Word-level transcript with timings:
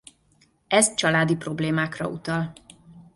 Ez 0.67 0.95
családi 0.95 1.35
problémákra 1.35 2.07
utal. 2.07 2.51